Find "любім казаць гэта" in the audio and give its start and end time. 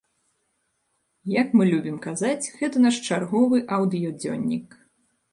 1.73-2.81